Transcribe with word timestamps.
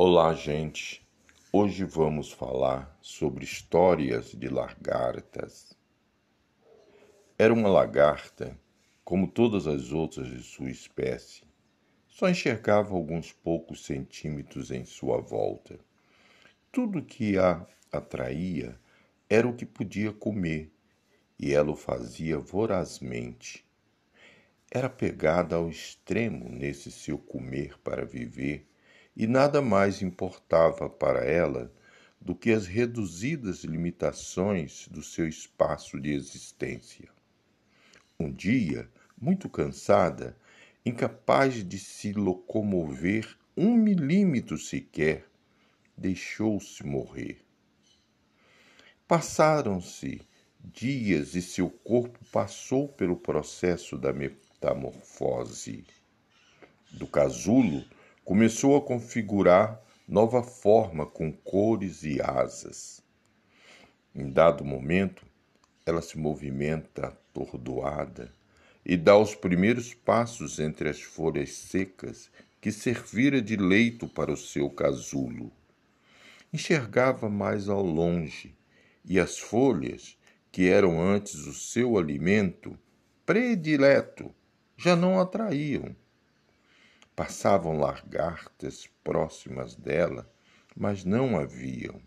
Olá, 0.00 0.32
gente. 0.32 1.04
Hoje 1.52 1.82
vamos 1.82 2.30
falar 2.30 2.96
sobre 3.02 3.42
histórias 3.42 4.30
de 4.30 4.48
lagartas. 4.48 5.76
Era 7.36 7.52
uma 7.52 7.68
lagarta, 7.68 8.56
como 9.02 9.26
todas 9.26 9.66
as 9.66 9.90
outras 9.90 10.28
de 10.28 10.40
sua 10.40 10.70
espécie. 10.70 11.42
Só 12.06 12.28
enxergava 12.28 12.94
alguns 12.94 13.32
poucos 13.32 13.84
centímetros 13.86 14.70
em 14.70 14.84
sua 14.84 15.20
volta. 15.20 15.80
Tudo 16.70 17.02
que 17.02 17.36
a 17.36 17.66
atraía 17.90 18.78
era 19.28 19.48
o 19.48 19.56
que 19.56 19.66
podia 19.66 20.12
comer, 20.12 20.70
e 21.36 21.52
ela 21.52 21.72
o 21.72 21.76
fazia 21.76 22.38
vorazmente. 22.38 23.66
Era 24.70 24.88
pegada 24.88 25.56
ao 25.56 25.68
extremo 25.68 26.48
nesse 26.48 26.92
seu 26.92 27.18
comer 27.18 27.76
para 27.80 28.04
viver 28.04 28.64
e 29.18 29.26
nada 29.26 29.60
mais 29.60 30.00
importava 30.00 30.88
para 30.88 31.24
ela 31.24 31.72
do 32.20 32.36
que 32.36 32.52
as 32.52 32.68
reduzidas 32.68 33.64
limitações 33.64 34.86
do 34.88 35.02
seu 35.02 35.26
espaço 35.26 35.98
de 36.00 36.12
existência. 36.12 37.08
Um 38.18 38.32
dia, 38.32 38.88
muito 39.20 39.48
cansada, 39.48 40.36
incapaz 40.86 41.68
de 41.68 41.80
se 41.80 42.12
locomover 42.12 43.36
um 43.56 43.76
milímetro 43.76 44.56
sequer, 44.56 45.26
deixou-se 45.96 46.86
morrer. 46.86 47.44
Passaram-se 49.08 50.20
dias 50.60 51.34
e 51.34 51.42
seu 51.42 51.68
corpo 51.68 52.24
passou 52.30 52.88
pelo 52.88 53.16
processo 53.16 53.98
da 53.98 54.12
metamorfose. 54.12 55.84
Do 56.92 57.06
casulo, 57.06 57.84
começou 58.28 58.76
a 58.76 58.82
configurar 58.82 59.82
nova 60.06 60.42
forma 60.42 61.06
com 61.06 61.32
cores 61.32 62.02
e 62.02 62.20
asas. 62.20 63.02
Em 64.14 64.28
dado 64.30 64.66
momento, 64.66 65.24
ela 65.86 66.02
se 66.02 66.18
movimenta 66.18 67.06
atordoada 67.06 68.30
e 68.84 68.98
dá 68.98 69.16
os 69.16 69.34
primeiros 69.34 69.94
passos 69.94 70.58
entre 70.58 70.90
as 70.90 71.00
folhas 71.00 71.54
secas 71.54 72.30
que 72.60 72.70
servira 72.70 73.40
de 73.40 73.56
leito 73.56 74.06
para 74.06 74.30
o 74.30 74.36
seu 74.36 74.68
casulo. 74.68 75.50
Enxergava 76.52 77.30
mais 77.30 77.66
ao 77.70 77.82
longe, 77.82 78.54
e 79.06 79.18
as 79.18 79.38
folhas, 79.38 80.18
que 80.52 80.68
eram 80.68 81.00
antes 81.00 81.46
o 81.46 81.54
seu 81.54 81.96
alimento 81.96 82.78
predileto, 83.24 84.30
já 84.76 84.94
não 84.94 85.18
atraíam. 85.18 85.96
Passavam 87.18 87.76
lagartas 87.76 88.88
próximas 89.02 89.74
dela, 89.74 90.32
mas 90.76 91.04
não 91.04 91.36
a 91.36 91.44
viam. 91.44 92.00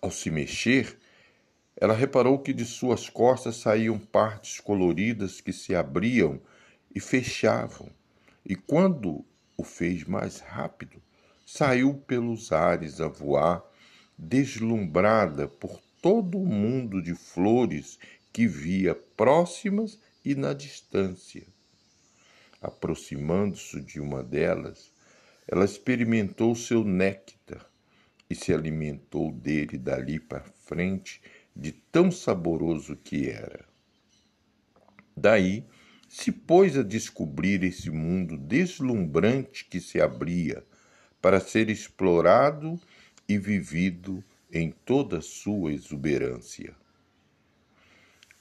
Ao 0.00 0.10
se 0.10 0.32
mexer, 0.32 0.98
ela 1.76 1.94
reparou 1.94 2.40
que 2.40 2.52
de 2.52 2.64
suas 2.64 3.08
costas 3.08 3.54
saíam 3.54 4.00
partes 4.00 4.58
coloridas 4.58 5.40
que 5.40 5.52
se 5.52 5.76
abriam 5.76 6.40
e 6.92 6.98
fechavam, 6.98 7.88
e 8.44 8.56
quando 8.56 9.24
o 9.56 9.62
fez 9.62 10.02
mais 10.02 10.40
rápido, 10.40 11.00
saiu 11.46 11.94
pelos 11.94 12.50
ares 12.50 13.00
a 13.00 13.06
voar, 13.06 13.62
deslumbrada 14.18 15.46
por 15.46 15.80
todo 16.02 16.36
o 16.36 16.46
mundo 16.46 17.00
de 17.00 17.14
flores 17.14 17.96
que 18.32 18.44
via 18.44 18.92
próximas 19.16 20.00
e 20.24 20.34
na 20.34 20.52
distância. 20.52 21.46
Aproximando-se 22.62 23.80
de 23.80 24.00
uma 24.00 24.22
delas, 24.22 24.92
ela 25.48 25.64
experimentou 25.64 26.54
seu 26.54 26.84
néctar 26.84 27.68
e 28.30 28.34
se 28.36 28.54
alimentou 28.54 29.32
dele 29.32 29.76
dali 29.76 30.20
para 30.20 30.44
frente, 30.44 31.20
de 31.54 31.72
tão 31.72 32.10
saboroso 32.10 32.96
que 32.96 33.28
era. 33.28 33.64
Daí 35.14 35.66
se 36.08 36.30
pôs 36.30 36.78
a 36.78 36.82
descobrir 36.82 37.62
esse 37.64 37.90
mundo 37.90 38.38
deslumbrante 38.38 39.64
que 39.64 39.80
se 39.80 40.00
abria 40.00 40.64
para 41.20 41.40
ser 41.40 41.68
explorado 41.68 42.80
e 43.28 43.36
vivido 43.36 44.24
em 44.50 44.70
toda 44.70 45.20
sua 45.20 45.72
exuberância. 45.72 46.74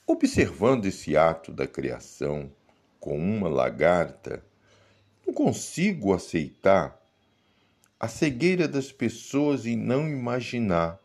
Observando 0.06 0.86
esse 0.86 1.16
ato 1.16 1.52
da 1.52 1.66
criação, 1.66 2.52
com 3.02 3.18
uma 3.18 3.50
lagarta, 3.50 4.46
não 5.26 5.34
consigo 5.34 6.14
aceitar 6.14 7.02
a 8.00 8.08
cegueira 8.08 8.68
das 8.68 8.92
pessoas 8.92 9.66
em 9.66 9.76
não 9.76 10.08
imaginar 10.08 11.00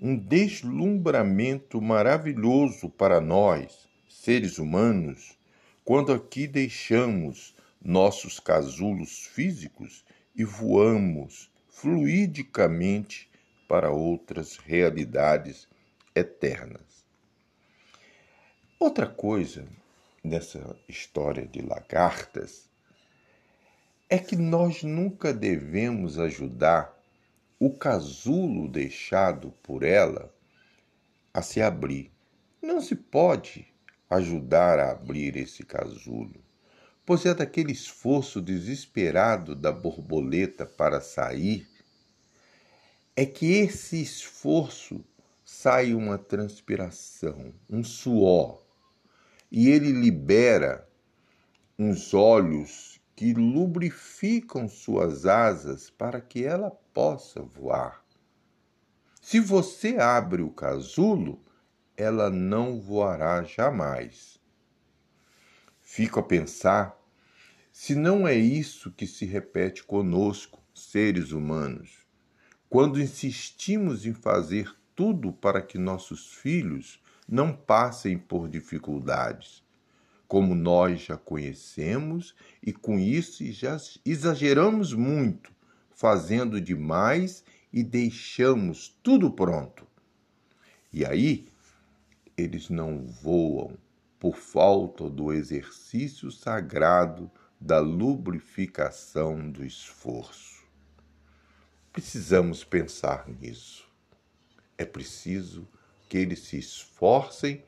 um 0.00 0.16
deslumbramento 0.16 1.80
maravilhoso 1.80 2.88
para 2.88 3.20
nós, 3.20 3.86
seres 4.08 4.58
humanos, 4.58 5.36
quando 5.84 6.10
aqui 6.10 6.46
deixamos 6.46 7.54
nossos 7.84 8.40
casulos 8.40 9.26
físicos 9.26 10.04
e 10.34 10.44
voamos 10.44 11.50
fluidicamente 11.68 13.28
para 13.68 13.90
outras 13.90 14.56
realidades 14.56 15.68
eternas. 16.14 17.04
Outra 18.78 19.06
coisa 19.06 19.66
nessa 20.22 20.76
história 20.88 21.46
de 21.46 21.60
lagartas 21.60 22.70
é 24.08 24.18
que 24.18 24.36
nós 24.36 24.82
nunca 24.82 25.32
devemos 25.32 26.18
ajudar 26.18 26.96
o 27.58 27.70
casulo 27.70 28.68
deixado 28.68 29.52
por 29.62 29.82
ela 29.82 30.32
a 31.32 31.40
se 31.40 31.62
abrir. 31.62 32.10
Não 32.60 32.80
se 32.80 32.94
pode 32.94 33.66
ajudar 34.10 34.78
a 34.78 34.90
abrir 34.92 35.36
esse 35.36 35.64
casulo, 35.64 36.44
pois 37.06 37.24
é 37.24 37.34
daquele 37.34 37.72
esforço 37.72 38.40
desesperado 38.40 39.56
da 39.56 39.72
borboleta 39.72 40.66
para 40.66 41.00
sair, 41.00 41.66
é 43.16 43.24
que 43.24 43.52
esse 43.52 44.00
esforço 44.00 45.04
sai 45.44 45.94
uma 45.94 46.18
transpiração, 46.18 47.54
um 47.68 47.82
suor, 47.82 48.61
e 49.54 49.68
ele 49.68 49.92
libera 49.92 50.88
uns 51.78 52.14
olhos 52.14 52.98
que 53.14 53.34
lubrificam 53.34 54.66
suas 54.66 55.26
asas 55.26 55.90
para 55.90 56.22
que 56.22 56.42
ela 56.42 56.70
possa 56.70 57.42
voar. 57.42 58.02
Se 59.20 59.38
você 59.38 59.98
abre 59.98 60.40
o 60.40 60.50
casulo, 60.50 61.44
ela 61.94 62.30
não 62.30 62.80
voará 62.80 63.42
jamais. 63.42 64.40
Fico 65.82 66.18
a 66.18 66.22
pensar 66.22 66.98
se 67.70 67.94
não 67.94 68.26
é 68.26 68.34
isso 68.34 68.90
que 68.90 69.06
se 69.06 69.26
repete 69.26 69.84
conosco, 69.84 70.62
seres 70.74 71.30
humanos, 71.30 72.06
quando 72.70 72.98
insistimos 72.98 74.06
em 74.06 74.14
fazer 74.14 74.74
tudo 74.94 75.30
para 75.30 75.60
que 75.60 75.76
nossos 75.76 76.32
filhos 76.32 77.02
não 77.32 77.50
passem 77.50 78.18
por 78.18 78.46
dificuldades, 78.46 79.64
como 80.28 80.54
nós 80.54 81.00
já 81.00 81.16
conhecemos, 81.16 82.36
e 82.62 82.74
com 82.74 82.98
isso 82.98 83.42
já 83.52 83.78
exageramos 84.04 84.92
muito, 84.92 85.50
fazendo 85.94 86.60
demais 86.60 87.42
e 87.72 87.82
deixamos 87.82 88.94
tudo 89.02 89.30
pronto. 89.30 89.86
E 90.92 91.06
aí, 91.06 91.48
eles 92.36 92.68
não 92.68 93.02
voam 93.02 93.78
por 94.20 94.36
falta 94.36 95.08
do 95.08 95.32
exercício 95.32 96.30
sagrado 96.30 97.30
da 97.58 97.80
lubrificação 97.80 99.50
do 99.50 99.64
esforço. 99.64 100.62
Precisamos 101.94 102.62
pensar 102.62 103.26
nisso. 103.26 103.88
É 104.76 104.84
preciso 104.84 105.66
que 106.12 106.18
eles 106.18 106.40
se 106.40 106.58
esforcem 106.58 107.64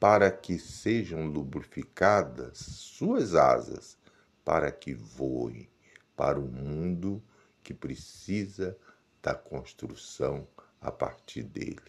para 0.00 0.30
que 0.30 0.58
sejam 0.58 1.26
lubrificadas 1.26 2.56
suas 2.56 3.34
asas, 3.34 3.98
para 4.42 4.72
que 4.72 4.94
voem 4.94 5.68
para 6.16 6.40
o 6.40 6.48
mundo 6.48 7.22
que 7.62 7.74
precisa 7.74 8.78
da 9.22 9.34
construção 9.34 10.48
a 10.80 10.90
partir 10.90 11.42
dele. 11.42 11.82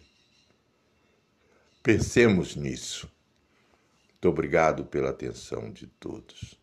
Pensemos 1.82 2.54
nisso. 2.54 3.10
Muito 4.10 4.28
obrigado 4.28 4.84
pela 4.84 5.08
atenção 5.08 5.72
de 5.72 5.86
todos. 5.86 6.62